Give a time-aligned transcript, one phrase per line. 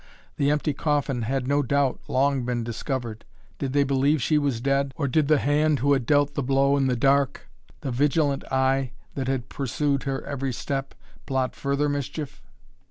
[0.37, 3.23] The empty coffin had no doubt long been discovered.
[3.59, 6.75] Did they believe she was dead, or did the hand who had dealt the blow
[6.75, 7.47] in the dark,
[7.81, 10.95] the vigilant eye that had pursued her every step,
[11.27, 12.41] plot further mischief?